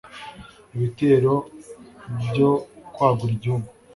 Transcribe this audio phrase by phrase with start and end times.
[0.75, 1.33] Ibitero
[2.27, 2.51] byo
[2.93, 3.69] kwagura Igihugu